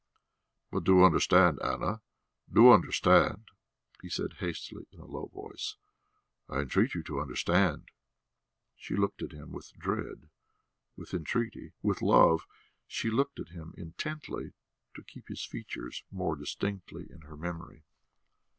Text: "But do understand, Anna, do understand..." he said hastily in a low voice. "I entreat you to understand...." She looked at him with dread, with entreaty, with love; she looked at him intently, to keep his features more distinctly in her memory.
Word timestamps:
"But 0.71 0.83
do 0.83 1.03
understand, 1.03 1.59
Anna, 1.63 2.01
do 2.51 2.71
understand..." 2.71 3.49
he 4.01 4.09
said 4.09 4.33
hastily 4.39 4.87
in 4.91 4.99
a 4.99 5.05
low 5.05 5.27
voice. 5.27 5.75
"I 6.49 6.61
entreat 6.61 6.95
you 6.95 7.03
to 7.03 7.19
understand...." 7.19 7.89
She 8.75 8.95
looked 8.95 9.21
at 9.21 9.31
him 9.31 9.51
with 9.51 9.73
dread, 9.77 10.27
with 10.97 11.13
entreaty, 11.13 11.73
with 11.83 12.01
love; 12.01 12.47
she 12.87 13.11
looked 13.11 13.39
at 13.39 13.49
him 13.49 13.75
intently, 13.77 14.53
to 14.95 15.03
keep 15.03 15.27
his 15.27 15.45
features 15.45 16.03
more 16.09 16.35
distinctly 16.35 17.05
in 17.07 17.21
her 17.21 17.37
memory. 17.37 17.83